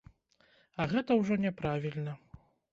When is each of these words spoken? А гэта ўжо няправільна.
А 0.81 0.87
гэта 0.95 1.19
ўжо 1.21 1.33
няправільна. 1.45 2.19